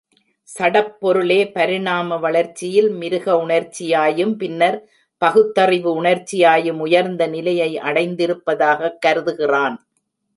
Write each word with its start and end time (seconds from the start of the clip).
சடப் 0.49 0.93
பொருளே 0.99 1.37
பரிணாம 1.47 2.17
வளர்ச்சியில் 2.17 2.89
மிருக 2.91 3.35
உணர்ச்சியாயும், 3.43 4.33
பின்னர் 4.35 4.77
பகுத்தறிவு 5.21 5.91
உணர்ச்சியாயும் 5.93 6.79
உயர்ந்த 6.79 7.27
நிலையை 7.27 7.79
அடைந்திருப்பதாகச் 7.81 8.99
கருதுகிறான். 9.05 9.77